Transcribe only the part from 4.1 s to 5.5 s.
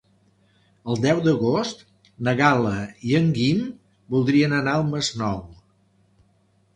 voldrien anar al Masnou.